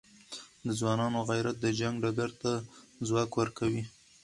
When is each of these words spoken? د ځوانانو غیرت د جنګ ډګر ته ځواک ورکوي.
د 0.65 0.67
ځوانانو 0.79 1.19
غیرت 1.29 1.55
د 1.61 1.65
جنګ 1.79 1.95
ډګر 2.03 2.31
ته 2.41 2.51
ځواک 3.07 3.31
ورکوي. 3.39 3.83